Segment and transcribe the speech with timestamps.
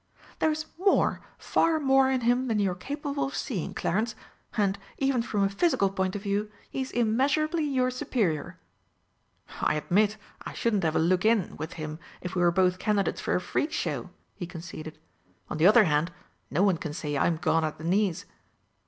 [0.39, 4.15] "There is more far more in him than you are capable of seeing, Clarence.
[4.57, 8.57] And, even from a physical point of view, he is immeasurably your superior."
[9.61, 13.21] "I admit I shouldn't have a look in with him if we were both candidates
[13.21, 14.97] for a Freak Show," he conceded.
[15.51, 16.11] "On the other hand,
[16.49, 18.25] no one can say I'm gone at the knees."